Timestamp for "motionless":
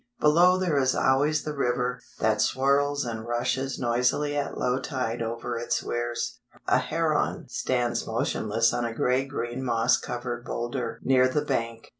8.07-8.73